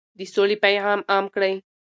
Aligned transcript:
د 0.17 0.19
سولې 0.33 0.55
پیغام 0.65 0.99
عام 1.11 1.25
کړئ. 1.33 1.53